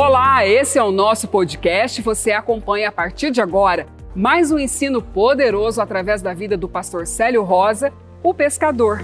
[0.00, 2.00] Olá, esse é o nosso podcast.
[2.02, 7.04] Você acompanha a partir de agora mais um ensino poderoso através da vida do pastor
[7.04, 9.00] Célio Rosa, o pescador.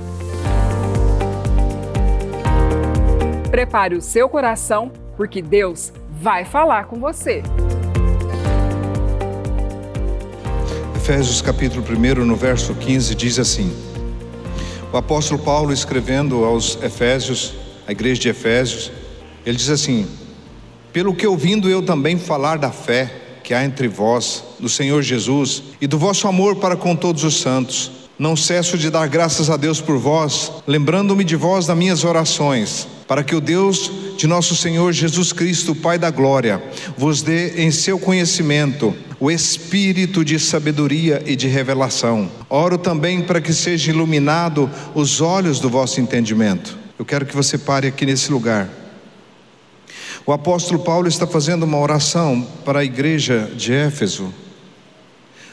[3.51, 7.43] Prepare o seu coração, porque Deus vai falar com você.
[10.95, 13.77] Efésios capítulo 1, no verso 15, diz assim:
[14.93, 17.53] O apóstolo Paulo escrevendo aos Efésios,
[17.85, 18.93] a igreja de Efésios,
[19.45, 20.07] ele diz assim:
[20.95, 23.13] Pelo que ouvindo eu também falar da fé
[23.43, 27.41] que há entre vós, do Senhor Jesus, e do vosso amor para com todos os
[27.41, 32.05] santos, não cesso de dar graças a Deus por vós, lembrando-me de vós nas minhas
[32.05, 36.63] orações, para que o Deus de nosso Senhor Jesus Cristo, Pai da glória,
[36.97, 42.31] vos dê em seu conhecimento o espírito de sabedoria e de revelação.
[42.49, 46.79] Oro também para que seja iluminado os olhos do vosso entendimento.
[46.97, 48.84] Eu quero que você pare aqui nesse lugar.
[50.27, 54.33] O apóstolo Paulo está fazendo uma oração para a igreja de Éfeso,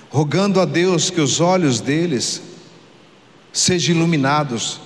[0.09, 2.41] rogando a Deus que os olhos deles
[3.51, 4.79] sejam iluminados.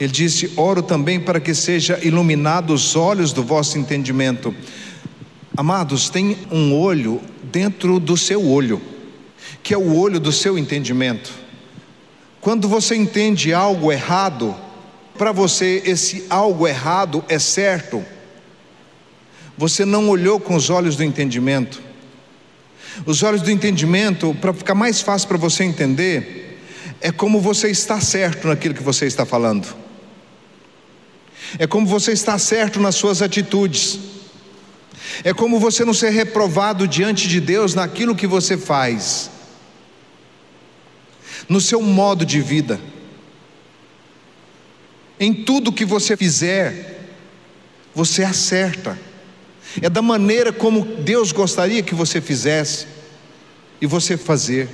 [0.00, 4.52] Ele disse: Oro também para que seja iluminado os olhos do vosso entendimento.
[5.56, 8.82] Amados, tem um olho dentro do seu olho,
[9.62, 11.32] que é o olho do seu entendimento.
[12.40, 14.56] Quando você entende algo errado,
[15.18, 18.04] para você esse algo errado é certo,
[19.56, 21.82] você não olhou com os olhos do entendimento.
[23.04, 26.60] Os olhos do entendimento, para ficar mais fácil para você entender,
[27.00, 29.66] é como você está certo naquilo que você está falando.
[31.58, 33.98] É como você está certo nas suas atitudes.
[35.24, 39.30] É como você não ser reprovado diante de Deus naquilo que você faz,
[41.48, 42.78] no seu modo de vida,
[45.18, 47.10] em tudo que você fizer,
[47.94, 48.98] você acerta,
[49.80, 52.86] é da maneira como Deus gostaria que você fizesse,
[53.80, 54.68] e você fazer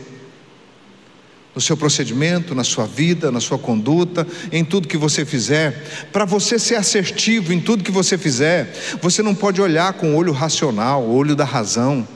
[1.55, 6.09] no seu procedimento, na sua vida, na sua conduta, em tudo que você fizer.
[6.12, 10.16] Para você ser assertivo em tudo que você fizer, você não pode olhar com o
[10.16, 12.06] olho racional, o olho da razão.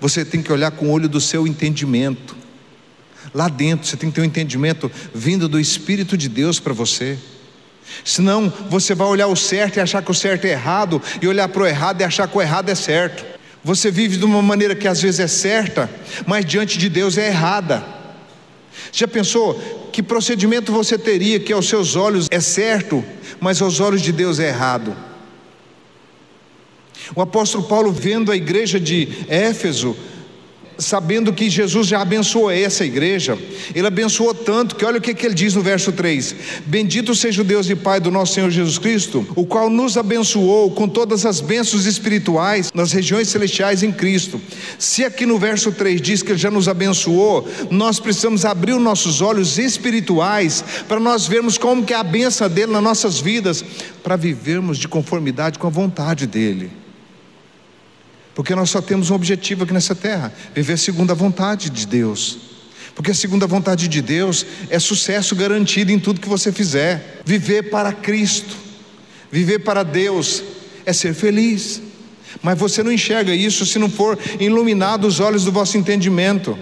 [0.00, 2.34] Você tem que olhar com o olho do seu entendimento.
[3.34, 7.18] Lá dentro você tem que ter um entendimento vindo do Espírito de Deus para você.
[8.04, 11.48] Senão você vai olhar o certo e achar que o certo é errado, e olhar
[11.48, 13.24] para o errado e achar que o errado é certo.
[13.64, 15.90] Você vive de uma maneira que às vezes é certa,
[16.26, 17.84] mas diante de Deus é errada.
[18.92, 19.54] Já pensou
[19.92, 23.04] que procedimento você teria que aos seus olhos é certo,
[23.40, 24.96] mas aos olhos de Deus é errado?
[27.14, 29.96] O apóstolo Paulo, vendo a igreja de Éfeso,
[30.78, 33.38] sabendo que Jesus já abençoou essa igreja,
[33.74, 36.34] ele abençoou tanto que olha o que, que ele diz no verso 3:
[36.66, 40.70] Bendito seja o Deus e Pai do nosso Senhor Jesus Cristo, o qual nos abençoou
[40.70, 44.40] com todas as bênçãos espirituais nas regiões celestiais em Cristo.
[44.78, 48.82] Se aqui no verso 3 diz que ele já nos abençoou, nós precisamos abrir os
[48.82, 53.64] nossos olhos espirituais para nós vermos como que é a benção dele nas nossas vidas,
[54.02, 56.85] para vivermos de conformidade com a vontade dele.
[58.36, 62.38] Porque nós só temos um objetivo aqui nessa terra: viver segundo a vontade de Deus.
[62.94, 67.22] Porque a segunda vontade de Deus é sucesso garantido em tudo que você fizer.
[67.24, 68.54] Viver para Cristo,
[69.32, 70.44] viver para Deus,
[70.84, 71.80] é ser feliz.
[72.42, 76.58] Mas você não enxerga isso se não for iluminado os olhos do vosso entendimento.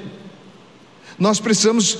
[1.18, 1.98] Nós precisamos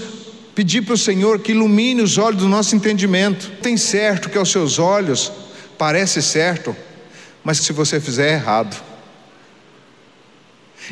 [0.55, 3.51] pedir para o Senhor que ilumine os olhos do nosso entendimento.
[3.61, 5.33] Tem certo que aos seus olhos
[5.77, 6.77] parece certo,
[7.43, 8.94] mas se você fizer é errado.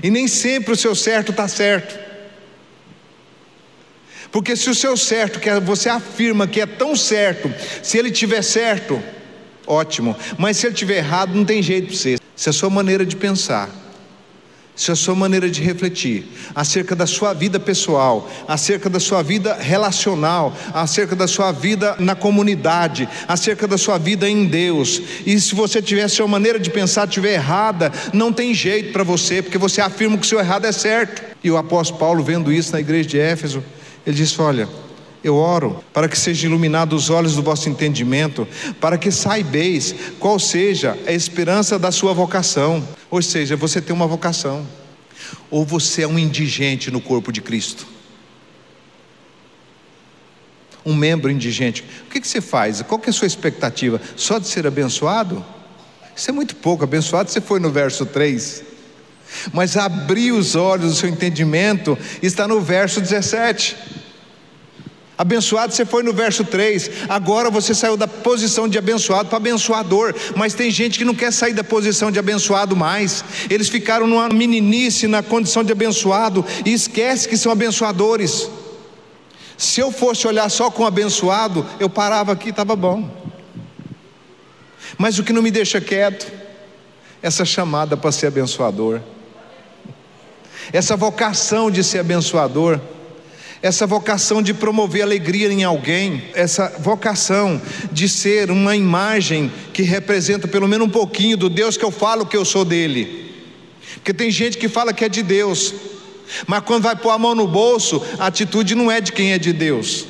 [0.01, 1.99] E nem sempre o seu certo está certo.
[4.31, 8.43] Porque se o seu certo, que você afirma que é tão certo, se ele tiver
[8.43, 9.03] certo,
[9.67, 10.17] ótimo.
[10.39, 12.17] Mas se ele tiver errado, não tem jeito para você.
[12.37, 13.82] Se a sua maneira de pensar
[14.75, 19.55] se a sua maneira de refletir acerca da sua vida pessoal, acerca da sua vida
[19.55, 25.03] relacional, acerca da sua vida na comunidade, acerca da sua vida em Deus.
[25.27, 29.43] E se você tiver sua maneira de pensar tiver errada, não tem jeito para você,
[29.43, 31.23] porque você afirma que o seu errado é certo.
[31.45, 33.63] E o apóstolo Paulo vendo isso na igreja de Éfeso,
[34.07, 34.69] ele disse: "Olha,
[35.23, 38.47] eu oro para que sejam iluminados os olhos do vosso entendimento,
[38.81, 42.87] para que saibeis qual seja a esperança da sua vocação.
[43.11, 44.67] Ou seja, você tem uma vocação,
[45.51, 47.87] ou você é um indigente no corpo de Cristo.
[50.85, 51.85] Um membro indigente.
[52.07, 52.83] O que, que você faz?
[52.83, 54.01] Qual que é a sua expectativa?
[54.17, 55.45] Só de ser abençoado?
[56.17, 56.83] Isso é muito pouco.
[56.83, 58.65] Abençoado você foi no verso 3.
[59.53, 64.02] Mas abrir os olhos do seu entendimento está no verso 17.
[65.23, 70.13] Abençoado você foi no verso 3, agora você saiu da posição de abençoado para abençoador,
[70.35, 74.29] mas tem gente que não quer sair da posição de abençoado mais, eles ficaram numa
[74.29, 78.51] meninice na condição de abençoado e esquece que são abençoadores.
[79.57, 83.09] Se eu fosse olhar só com abençoado, eu parava aqui, estava bom.
[84.99, 86.33] Mas o que não me deixa quieto,
[87.23, 89.01] essa chamada para ser abençoador,
[90.73, 92.81] essa vocação de ser abençoador
[93.63, 97.63] essa vocação de promover alegria em alguém, essa vocação
[97.93, 102.27] de ser uma imagem que representa pelo menos um pouquinho do Deus que eu falo
[102.27, 103.33] que eu sou dele.
[103.95, 105.73] Porque tem gente que fala que é de Deus,
[106.45, 109.39] mas quando vai pôr a mão no bolso, a atitude não é de quem é
[109.39, 110.07] de Deus.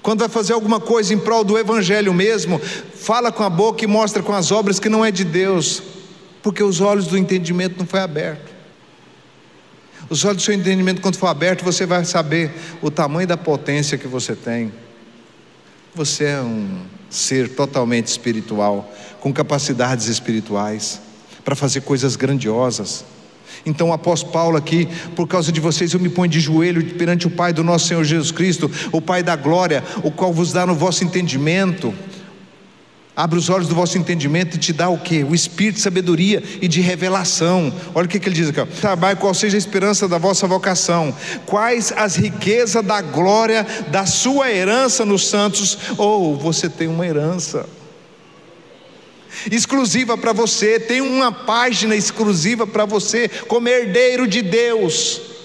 [0.00, 3.88] Quando vai fazer alguma coisa em prol do Evangelho mesmo, fala com a boca e
[3.88, 5.82] mostra com as obras que não é de Deus,
[6.40, 8.55] porque os olhos do entendimento não foi aberto.
[10.08, 13.98] Os olhos do seu entendimento, quando for aberto, você vai saber o tamanho da potência
[13.98, 14.72] que você tem.
[15.94, 21.00] Você é um ser totalmente espiritual, com capacidades espirituais,
[21.44, 23.04] para fazer coisas grandiosas.
[23.64, 27.30] Então apóstolo Paulo aqui, por causa de vocês, eu me ponho de joelho perante o
[27.30, 30.74] Pai do nosso Senhor Jesus Cristo, o Pai da glória, o qual vos dá no
[30.74, 31.92] vosso entendimento
[33.16, 35.24] Abre os olhos do vosso entendimento e te dá o que?
[35.24, 37.72] O espírito de sabedoria e de revelação.
[37.94, 38.60] Olha o que, que ele diz aqui.
[38.78, 41.16] Sabai qual seja a esperança da vossa vocação,
[41.46, 45.78] quais as riquezas da glória da sua herança nos santos.
[45.96, 47.66] Ou você tem uma herança
[49.50, 55.35] exclusiva para você, tem uma página exclusiva para você, como herdeiro de Deus.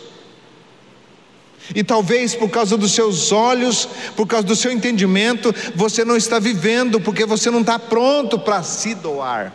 [1.74, 6.40] E talvez por causa dos seus olhos, por causa do seu entendimento, você não está
[6.40, 9.54] vivendo, porque você não está pronto para se doar.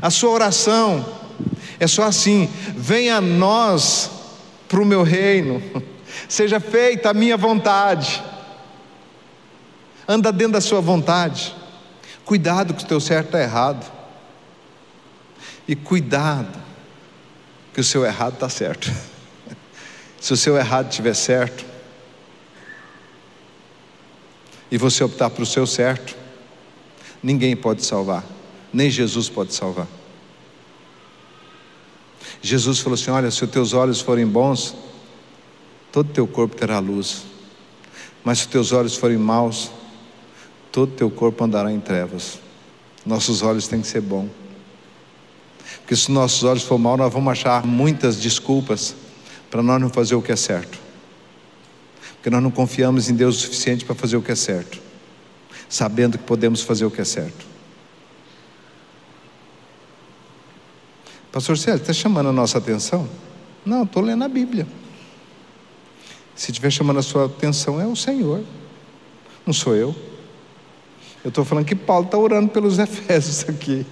[0.00, 1.04] A sua oração
[1.78, 4.10] é só assim: venha a nós
[4.68, 5.60] para o meu reino,
[6.28, 8.22] seja feita a minha vontade,
[10.06, 11.54] anda dentro da sua vontade,
[12.24, 13.90] cuidado que o teu certo está errado,
[15.66, 16.60] e cuidado
[17.74, 18.90] que o seu errado está certo.
[20.20, 21.64] Se o seu errado estiver certo,
[24.70, 26.16] e você optar para o seu certo,
[27.22, 28.24] ninguém pode salvar,
[28.72, 29.88] nem Jesus pode salvar.
[32.40, 34.76] Jesus falou assim: Olha, se os teus olhos forem bons,
[35.90, 37.24] todo teu corpo terá luz,
[38.22, 39.70] mas se os teus olhos forem maus,
[40.70, 42.38] todo teu corpo andará em trevas.
[43.04, 44.28] Nossos olhos têm que ser bons,
[45.80, 48.94] porque se nossos olhos for mal, nós vamos achar muitas desculpas
[49.50, 50.78] para nós não fazer o que é certo.
[52.14, 54.80] Porque nós não confiamos em Deus o suficiente para fazer o que é certo,
[55.68, 57.50] sabendo que podemos fazer o que é certo.
[61.32, 63.08] Pastor Célio, está chamando a nossa atenção?
[63.64, 64.66] Não, estou lendo a Bíblia.
[66.34, 68.42] Se estiver chamando a sua atenção, é o Senhor,
[69.46, 69.94] não sou eu.
[71.22, 73.86] Eu estou falando que Paulo está orando pelos Efésios aqui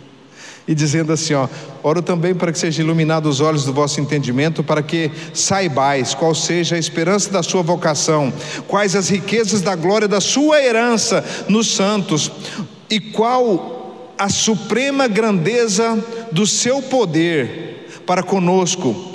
[0.69, 1.49] e dizendo assim: ó,
[1.83, 6.35] oro também para que sejam iluminados os olhos do vosso entendimento, para que saibais qual
[6.35, 8.31] seja a esperança da sua vocação,
[8.69, 12.31] quais as riquezas da glória da sua herança nos santos,
[12.91, 19.15] e qual a suprema grandeza do seu poder para conosco,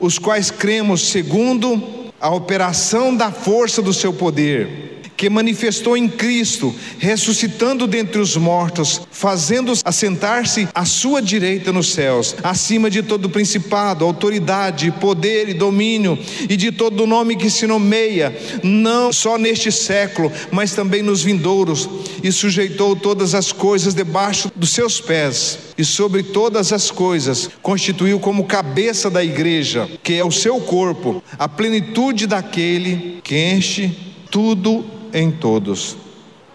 [0.00, 1.80] os quais cremos segundo
[2.20, 9.02] a operação da força do seu poder que manifestou em Cristo, ressuscitando dentre os mortos,
[9.10, 16.16] fazendo-os assentar-se à sua direita nos céus, acima de todo principado, autoridade, poder e domínio,
[16.48, 18.32] e de todo nome que se nomeia,
[18.62, 21.88] não só neste século, mas também nos vindouros,
[22.22, 28.20] e sujeitou todas as coisas debaixo dos seus pés, e sobre todas as coisas constituiu
[28.20, 33.92] como cabeça da igreja, que é o seu corpo, a plenitude daquele que enche
[34.30, 35.96] tudo em todos.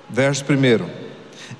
[0.10, 0.86] Verso 1: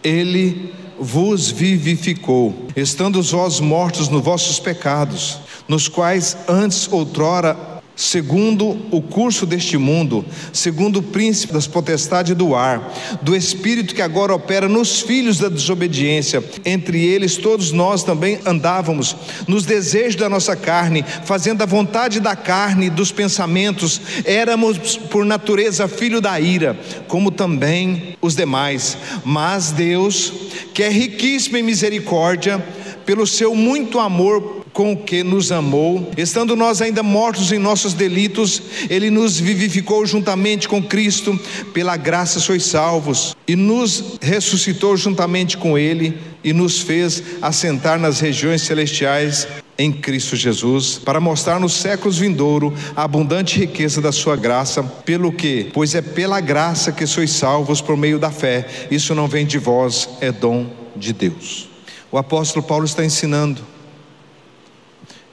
[0.04, 9.02] Ele vos vivificou, estando vós mortos nos vossos pecados, nos quais antes outrora segundo o
[9.02, 14.68] curso deste mundo, segundo o príncipe das potestades do ar, do espírito que agora opera
[14.68, 16.44] nos filhos da desobediência.
[16.66, 19.16] Entre eles todos nós também andávamos
[19.48, 24.02] nos desejos da nossa carne, fazendo a vontade da carne dos pensamentos.
[24.26, 28.98] Éramos por natureza filho da ira, como também os demais.
[29.24, 30.34] Mas Deus,
[30.74, 32.64] que é riquíssimo em misericórdia,
[33.06, 37.94] pelo seu muito amor com o que nos amou, estando nós ainda mortos em nossos
[37.94, 41.40] delitos, Ele nos vivificou juntamente com Cristo,
[41.74, 48.20] pela graça sois salvos, e nos ressuscitou juntamente com Ele, e nos fez assentar nas
[48.20, 54.36] regiões celestiais em Cristo Jesus, para mostrar nos séculos vindouro a abundante riqueza da sua
[54.36, 58.68] graça, pelo que, pois é pela graça que sois salvos por meio da fé.
[58.92, 61.70] Isso não vem de vós, é dom de Deus.
[62.12, 63.73] O apóstolo Paulo está ensinando.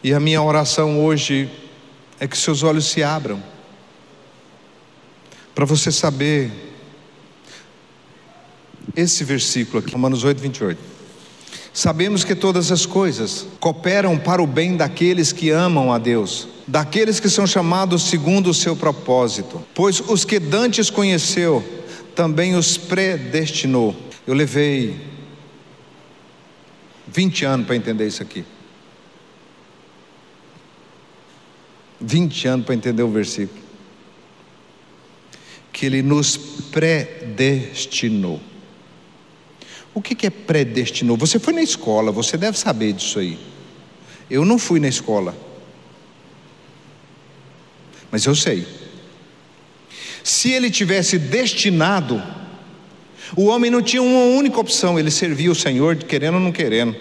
[0.02, 1.50] E a minha oração hoje
[2.19, 3.42] é que seus olhos se abram
[5.54, 6.50] para você saber
[8.97, 10.80] esse versículo aqui, Romanos 8, 28.
[11.73, 17.21] Sabemos que todas as coisas cooperam para o bem daqueles que amam a Deus, daqueles
[17.21, 19.62] que são chamados segundo o seu propósito.
[19.75, 21.62] Pois os que dantes conheceu,
[22.14, 23.95] também os predestinou.
[24.26, 24.99] Eu levei
[27.07, 28.45] 20 anos para entender isso aqui.
[32.00, 33.61] 20 anos para entender o versículo.
[35.73, 36.37] Que ele nos
[36.71, 38.40] predestinou.
[39.92, 41.16] O que é predestinou?
[41.16, 43.38] Você foi na escola, você deve saber disso aí.
[44.30, 45.37] Eu não fui na escola.
[48.11, 48.66] Mas eu sei.
[50.23, 52.23] Se ele tivesse destinado,
[53.37, 56.95] o homem não tinha uma única opção, ele servia o Senhor, querendo ou não querendo.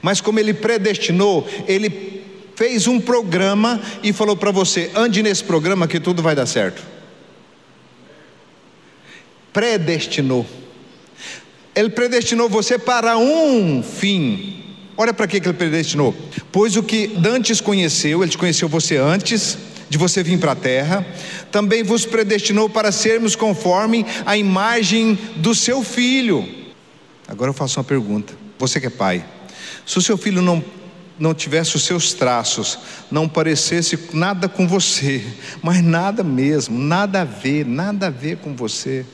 [0.00, 2.21] Mas como ele predestinou, ele
[2.62, 6.80] fez um programa e falou para você: ande nesse programa que tudo vai dar certo.
[9.52, 10.46] Predestinou.
[11.74, 14.62] Ele predestinou você para um fim.
[14.96, 16.14] Olha para que ele predestinou.
[16.52, 19.58] Pois o que Dantes conheceu, ele te conheceu você antes
[19.90, 21.04] de você vir para a terra,
[21.50, 26.48] também vos predestinou para sermos conforme a imagem do seu filho.
[27.26, 28.32] Agora eu faço uma pergunta.
[28.56, 29.24] Você que é pai,
[29.84, 30.62] se o seu filho não
[31.22, 32.78] não tivesse os seus traços,
[33.10, 35.24] não parecesse nada com você,
[35.62, 39.06] mas nada mesmo, nada a ver, nada a ver com você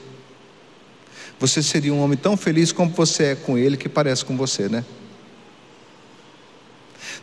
[1.38, 4.68] você seria um homem tão feliz como você é com ele, que parece com você,
[4.68, 4.84] né?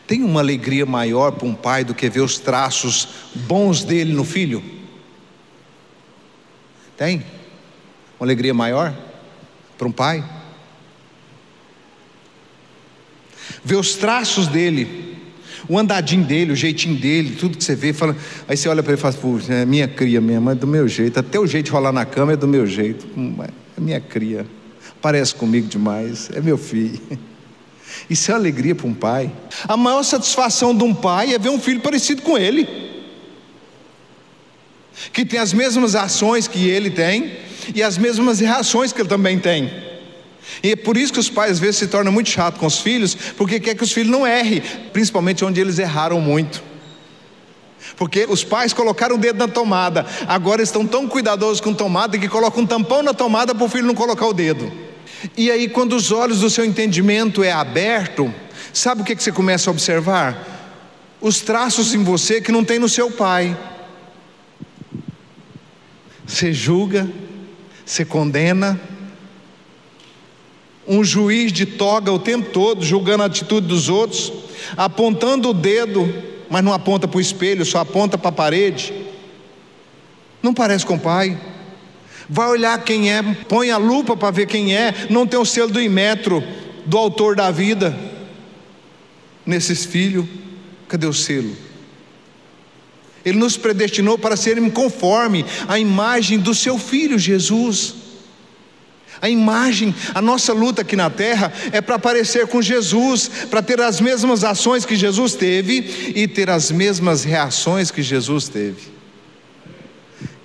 [0.08, 4.24] Tem uma alegria maior para um pai do que ver os traços bons dele no
[4.24, 4.63] filho?
[6.96, 7.25] Tem?
[8.18, 8.96] Uma alegria maior
[9.77, 10.24] para um pai?
[13.65, 15.17] Ver os traços dele,
[15.67, 18.15] o andadinho dele, o jeitinho dele, tudo que você vê, fala,
[18.48, 19.15] aí você olha para ele e fala,
[19.50, 22.34] é minha cria mesmo, é do meu jeito, até o jeito de rolar na cama
[22.34, 23.07] é do meu jeito.
[23.17, 23.36] Hum.
[23.77, 24.45] É minha cria,
[25.01, 27.00] parece comigo demais, é meu filho.
[28.10, 29.31] Isso é alegria para um pai.
[29.67, 32.67] A maior satisfação de um pai é ver um filho parecido com ele,
[35.12, 37.31] que tem as mesmas ações que ele tem
[37.74, 39.72] e as mesmas reações que ele também tem.
[40.62, 42.80] E é por isso que os pais às vezes se tornam muito chatos com os
[42.80, 44.62] filhos, porque quer que os filhos não errem,
[44.94, 46.64] principalmente onde eles erraram muito.
[47.98, 52.28] Porque os pais colocaram o dedo na tomada, agora estão tão cuidadosos com tomada que
[52.28, 54.72] colocam um tampão na tomada para o filho não colocar o dedo.
[55.38, 58.34] E aí, quando os olhos do seu entendimento é aberto,
[58.74, 60.54] sabe o que, que você começa a observar?
[61.22, 63.58] Os traços em você que não tem no seu pai.
[66.25, 67.10] Você julga,
[67.86, 68.80] você condena.
[70.88, 74.32] Um juiz de toga o tempo todo, julgando a atitude dos outros,
[74.77, 76.08] apontando o dedo
[76.50, 78.94] mas não aponta para o espelho, só aponta para a parede.
[80.42, 81.39] Não parece com o pai.
[82.30, 85.72] Vai olhar quem é, põe a lupa para ver quem é, não tem o selo
[85.72, 86.44] do imetro
[86.86, 87.98] do autor da vida.
[89.46, 90.25] Nesses filhos,
[90.88, 91.56] cadê o selo?
[93.24, 97.96] Ele nos predestinou para sermos conforme a imagem do seu filho Jesus.
[99.22, 103.79] A imagem, a nossa luta aqui na terra é para parecer com Jesus, para ter
[103.79, 108.93] as mesmas ações que Jesus teve e ter as mesmas reações que Jesus teve.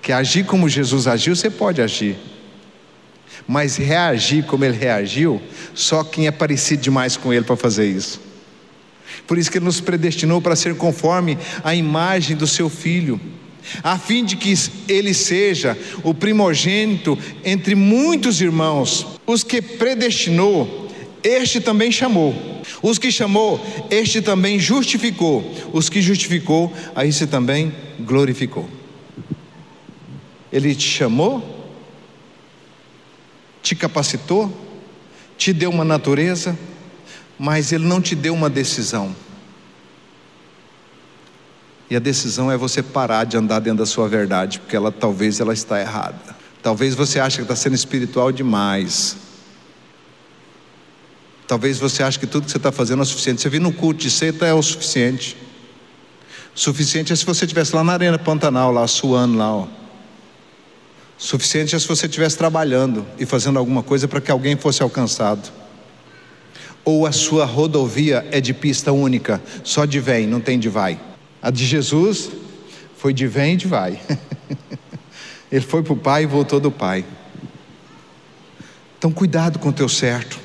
[0.01, 2.17] Que agir como Jesus agiu, você pode agir.
[3.47, 5.41] Mas reagir como ele reagiu,
[5.73, 8.21] só quem é parecido demais com ele para fazer isso.
[9.27, 13.19] Por isso que ele nos predestinou para ser conforme a imagem do seu filho
[13.83, 14.53] a fim de que
[14.87, 19.07] ele seja o primogênito entre muitos irmãos.
[19.25, 20.89] Os que predestinou,
[21.23, 22.33] este também chamou.
[22.81, 25.43] Os que chamou, este também justificou.
[25.71, 28.67] Os que justificou, a esse também glorificou.
[30.51, 31.41] Ele te chamou,
[33.61, 34.51] te capacitou,
[35.37, 36.57] te deu uma natureza,
[37.39, 39.15] mas ele não te deu uma decisão.
[41.91, 45.41] E a decisão é você parar de andar dentro da sua verdade, porque ela talvez
[45.41, 46.37] ela está errada.
[46.63, 49.17] Talvez você ache que está sendo espiritual demais.
[51.45, 53.41] Talvez você ache que tudo que você está fazendo é o suficiente.
[53.41, 55.35] Você vir no culto de seita é o suficiente.
[56.55, 59.67] Suficiente é se você estivesse lá na arena Pantanal, lá suando lá, ó.
[61.17, 65.51] Suficiente é se você estivesse trabalhando e fazendo alguma coisa para que alguém fosse alcançado.
[66.85, 71.10] Ou a sua rodovia é de pista única, só de vem, não tem de vai?
[71.41, 72.29] A de Jesus
[72.97, 73.99] foi de vem e de vai.
[75.51, 77.03] Ele foi para o Pai e voltou do Pai.
[78.97, 80.39] Então, cuidado com o teu certo.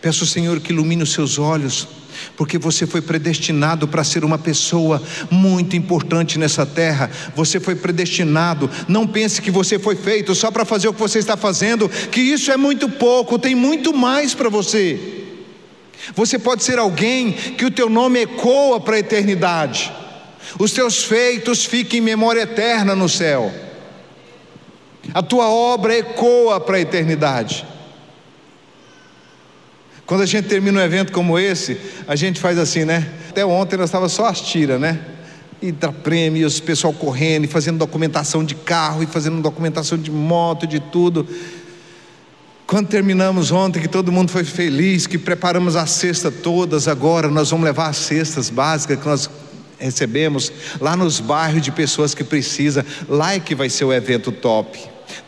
[0.00, 1.88] Peço ao Senhor que ilumine os seus olhos,
[2.36, 7.10] porque você foi predestinado para ser uma pessoa muito importante nessa terra.
[7.34, 8.70] Você foi predestinado.
[8.86, 12.20] Não pense que você foi feito só para fazer o que você está fazendo, que
[12.20, 15.24] isso é muito pouco, tem muito mais para você.
[16.14, 19.90] Você pode ser alguém que o teu nome ecoa para a eternidade.
[20.58, 23.52] Os teus feitos fiquem em memória eterna no céu.
[25.12, 27.66] A tua obra ecoa para a eternidade.
[30.06, 33.10] Quando a gente termina um evento como esse, a gente faz assim, né?
[33.30, 35.00] Até ontem nós estava só as tiras, né?
[35.60, 40.66] E dá prêmios, pessoal correndo, e fazendo documentação de carro, e fazendo documentação de moto,
[40.66, 41.26] de tudo.
[42.66, 47.50] Quando terminamos ontem, que todo mundo foi feliz, que preparamos a cesta todas, agora nós
[47.50, 49.30] vamos levar as cestas básicas que nós
[49.82, 52.84] recebemos lá nos bairros de pessoas que precisam.
[53.08, 54.78] Lá é que vai ser o evento top.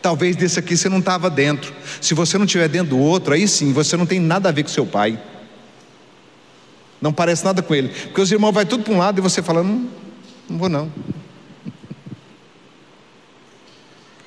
[0.01, 1.73] Talvez desse aqui você não estava dentro.
[2.01, 4.63] Se você não estiver dentro do outro, aí sim, você não tem nada a ver
[4.63, 5.19] com seu pai.
[7.01, 7.89] Não parece nada com ele.
[7.89, 9.87] Porque os irmãos vai tudo para um lado e você fala, não,
[10.49, 10.91] não vou não.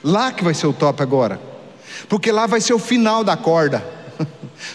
[0.04, 1.40] Lá que vai ser o top agora.
[2.08, 3.97] Porque lá vai ser o final da corda.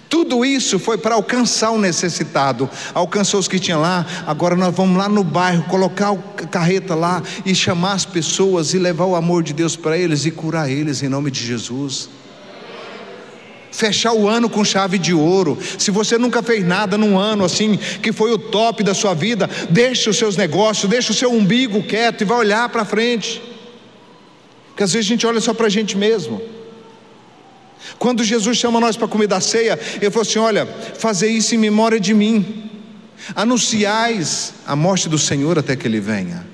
[0.09, 4.05] Tudo isso foi para alcançar o necessitado, alcançou os que tinham lá.
[4.25, 8.79] Agora nós vamos lá no bairro, colocar a carreta lá e chamar as pessoas e
[8.79, 12.09] levar o amor de Deus para eles e curar eles em nome de Jesus.
[13.71, 15.57] Fechar o ano com chave de ouro.
[15.79, 19.49] Se você nunca fez nada num ano assim, que foi o top da sua vida,
[19.69, 23.41] deixe os seus negócios, deixe o seu umbigo quieto e vai olhar para frente.
[24.67, 26.52] Porque às vezes a gente olha só para a gente mesmo.
[28.03, 31.57] Quando Jesus chama nós para comer da ceia, ele falou assim: Olha, fazer isso em
[31.57, 32.69] memória de mim,
[33.33, 36.45] anunciais a morte do Senhor até que Ele venha.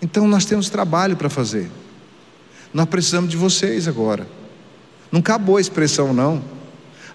[0.00, 1.68] Então nós temos trabalho para fazer,
[2.72, 4.28] nós precisamos de vocês agora.
[5.10, 6.40] Não acabou a expressão, não.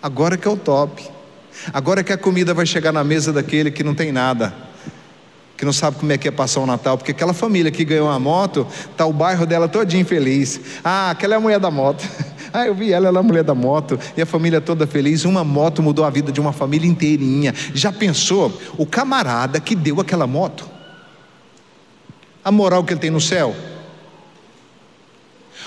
[0.03, 1.01] Agora que é o top.
[1.71, 4.53] Agora que a comida vai chegar na mesa daquele que não tem nada,
[5.55, 8.09] que não sabe como é que é passar o Natal, porque aquela família que ganhou
[8.09, 10.59] uma moto, tá o bairro dela todinho feliz.
[10.83, 12.03] Ah, aquela é a mulher da moto.
[12.55, 15.25] Ah, eu vi ela, ela é a mulher da moto, e a família toda feliz.
[15.25, 17.53] Uma moto mudou a vida de uma família inteirinha.
[17.73, 18.49] Já pensou?
[18.77, 20.65] O camarada que deu aquela moto,
[22.41, 23.53] a moral que ele tem no céu.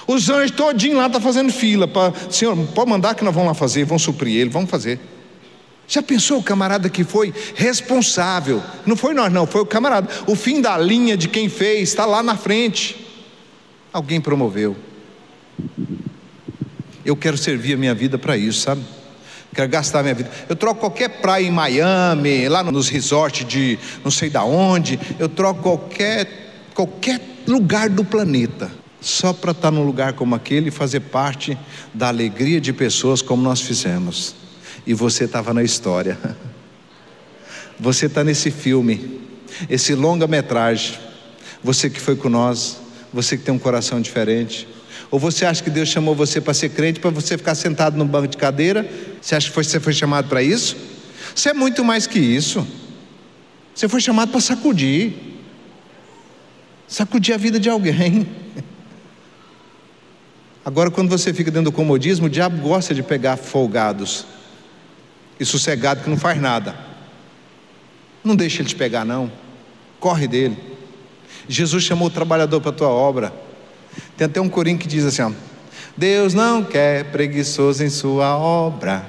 [0.07, 3.49] Os anjos todinho lá estão tá fazendo fila para, Senhor, pode mandar que nós vamos
[3.49, 4.99] lá fazer, vamos suprir ele, vamos fazer.
[5.87, 8.63] Já pensou o camarada que foi responsável?
[8.87, 10.09] Não foi nós, não, foi o camarada.
[10.27, 12.97] O fim da linha de quem fez está lá na frente.
[13.93, 14.75] Alguém promoveu.
[17.09, 18.83] Eu quero servir a minha vida para isso, sabe?
[19.55, 20.31] Quero gastar a minha vida.
[20.47, 25.01] Eu troco qualquer praia em Miami, lá nos resorts de não sei da onde.
[25.19, 26.29] Eu troco qualquer,
[26.75, 28.71] qualquer lugar do planeta.
[29.01, 31.57] Só para estar num lugar como aquele e fazer parte
[31.95, 34.35] da alegria de pessoas como nós fizemos.
[34.87, 36.19] E você estava na história.
[37.81, 39.21] Você está nesse filme,
[39.71, 40.99] esse longa-metragem.
[41.63, 42.77] Você que foi com nós,
[43.13, 44.67] você que tem um coração diferente.
[45.11, 48.05] Ou você acha que Deus chamou você para ser crente para você ficar sentado no
[48.05, 48.89] banco de cadeira?
[49.21, 50.77] Você acha que você foi chamado para isso?
[51.35, 52.67] Você é muito mais que isso.
[53.75, 55.13] Você foi chamado para sacudir.
[56.87, 58.29] Sacudir a vida de alguém.
[60.65, 64.27] Agora, quando você fica dentro do comodismo, o diabo gosta de pegar folgados
[65.41, 66.75] e sossegado que não faz nada.
[68.23, 69.33] Não deixa ele te pegar, não.
[69.99, 70.59] Corre dele.
[71.49, 73.33] Jesus chamou o trabalhador para a tua obra.
[74.17, 75.33] Tem até um corinho que diz assim: ó,
[75.97, 79.05] Deus não quer preguiçoso em sua obra,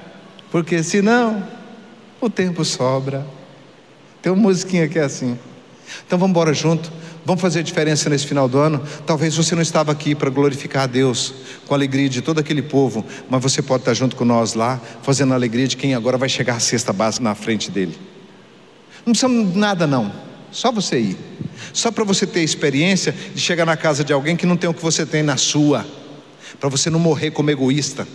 [0.51, 1.45] porque senão
[2.19, 3.25] o tempo sobra.
[4.21, 5.37] Tem uma musiquinha que é assim.
[6.05, 6.91] Então vamos embora junto.
[7.25, 8.81] Vamos fazer a diferença nesse final do ano.
[9.05, 11.33] Talvez você não estava aqui para glorificar a Deus
[11.67, 14.81] com a alegria de todo aquele povo, mas você pode estar junto com nós lá,
[15.03, 17.95] fazendo a alegria de quem agora vai chegar a cesta básica na frente dele.
[19.05, 20.11] Não precisa nada não,
[20.51, 21.17] só você ir.
[21.73, 24.73] Só para você ter experiência de chegar na casa de alguém que não tem o
[24.73, 25.85] que você tem na sua,
[26.59, 28.07] para você não morrer como egoísta.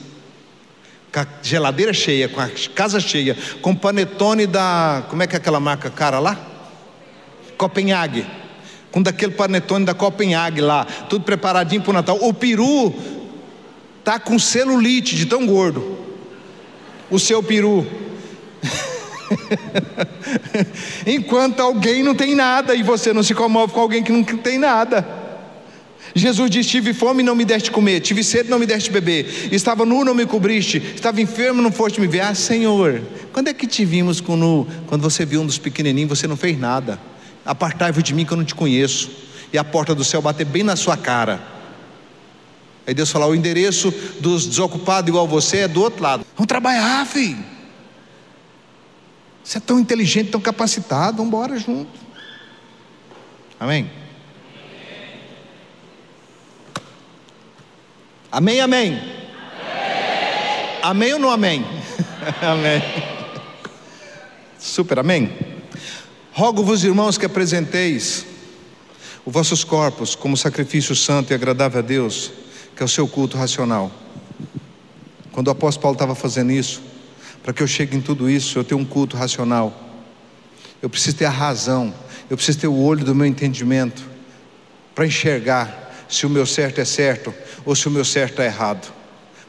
[1.13, 5.05] Com a geladeira cheia, com a casa cheia, com panetone da.
[5.09, 6.37] Como é que é aquela marca cara lá?
[7.57, 8.27] Copenhague.
[8.91, 12.19] Com daquele panetone da Copenhague lá, tudo preparadinho para o Natal.
[12.21, 12.95] O peru
[14.05, 15.99] tá com celulite de tão gordo.
[17.11, 17.87] O seu peru.
[21.07, 24.59] Enquanto alguém não tem nada e você não se comove com alguém que não tem
[24.59, 25.07] nada.
[26.15, 28.91] Jesus disse: Tive fome e não me deste comer, tive sede e não me deste
[28.91, 32.21] beber, estava nu, não me cobriste, estava enfermo, não foste me ver.
[32.21, 36.27] Ah, Senhor, Quando é que te vimos quando, quando você viu um dos pequenininhos, você
[36.27, 37.01] não fez nada?
[37.45, 39.11] Apartai-vos de mim que eu não te conheço.
[39.53, 41.41] E a porta do céu bater bem na sua cara.
[42.87, 46.25] Aí Deus fala: o endereço dos desocupados igual você é do outro lado.
[46.37, 47.54] Vamos trabalhar, filho.
[49.45, 51.91] Você é tão inteligente, tão capacitado, vamos embora junto.
[53.61, 53.91] Amém?
[58.33, 58.99] Amém, amém.
[58.99, 61.65] Amém, amém ou não amém?
[62.41, 62.83] amém.
[64.59, 65.31] Super, amém.
[66.33, 68.27] Rogo-vos, irmãos, que apresenteis
[69.27, 72.33] os vossos corpos como sacrifício santo e agradável a Deus,
[72.75, 73.93] que é o seu culto racional.
[75.31, 76.83] Quando o apóstolo Paulo estava fazendo isso,
[77.45, 79.79] para que eu chegue em tudo isso, eu tenho um culto racional.
[80.81, 81.93] Eu preciso ter a razão,
[82.31, 84.03] eu preciso ter o olho do meu entendimento
[84.95, 87.35] para enxergar se o meu certo é certo
[87.67, 88.91] ou se o meu certo é errado.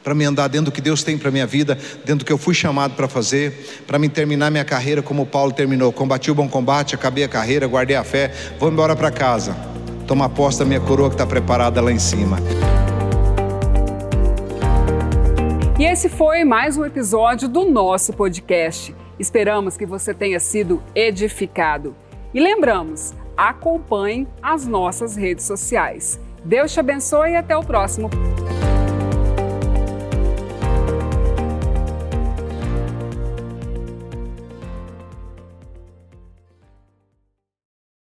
[0.04, 2.38] Para me andar dentro do que Deus tem para minha vida, dentro do que eu
[2.38, 5.90] fui chamado para fazer, para me terminar minha carreira como Paulo terminou.
[5.90, 8.30] Combati o bom combate, acabei a carreira, guardei a fé,
[8.60, 9.56] vou embora para casa.
[10.06, 12.38] Toma posse da minha coroa que está preparada lá em cima.
[15.78, 18.96] E esse foi mais um episódio do nosso podcast.
[19.18, 21.94] Esperamos que você tenha sido edificado.
[22.32, 26.18] E lembramos, acompanhe as nossas redes sociais.
[26.42, 28.08] Deus te abençoe e até o próximo.